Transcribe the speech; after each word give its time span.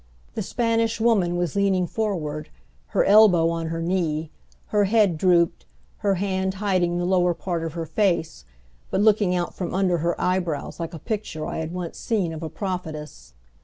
The 0.33 0.41
Spanish 0.41 0.99
Woman 0.99 1.37
was 1.37 1.55
leaning 1.55 1.85
forward, 1.85 2.49
her 2.87 3.05
elbow 3.05 3.51
on 3.51 3.67
her 3.67 3.83
knee, 3.83 4.31
her 4.69 4.85
head 4.85 5.15
drooped, 5.15 5.67
her 5.99 6.15
hand 6.15 6.55
hiding 6.55 6.97
the 6.97 7.05
lower 7.05 7.35
part 7.35 7.63
of 7.63 7.73
her 7.73 7.85
face, 7.85 8.43
but 8.89 8.99
looking 8.99 9.35
out 9.35 9.53
from 9.53 9.75
under 9.75 9.99
her 9.99 10.19
eyebrows 10.19 10.79
like 10.79 10.95
a 10.95 11.05
picture 11.05 11.45
I 11.45 11.59
had 11.59 11.71
once 11.71 11.99
seen 11.99 12.33
of 12.33 12.41
a 12.41 12.49
prophetess. 12.49 13.35